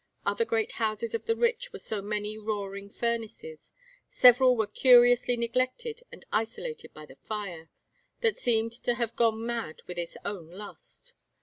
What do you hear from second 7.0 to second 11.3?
the fire, that seemed to have gone mad with its own lust.